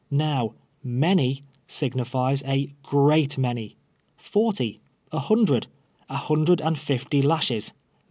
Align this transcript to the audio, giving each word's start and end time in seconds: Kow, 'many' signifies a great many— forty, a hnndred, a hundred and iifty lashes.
Kow, 0.11 0.55
'many' 0.83 1.43
signifies 1.67 2.41
a 2.47 2.73
great 2.81 3.37
many— 3.37 3.75
forty, 4.31 4.79
a 5.11 5.19
hnndred, 5.19 5.67
a 6.09 6.17
hundred 6.17 6.59
and 6.59 6.75
iifty 6.75 7.23
lashes. 7.23 7.71